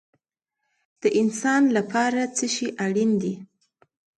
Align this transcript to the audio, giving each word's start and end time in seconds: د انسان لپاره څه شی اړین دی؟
د 1.01 1.03
انسان 1.21 1.63
لپاره 1.77 2.21
څه 2.35 2.45
شی 2.53 2.67
اړین 2.85 3.11
دی؟ 3.21 3.33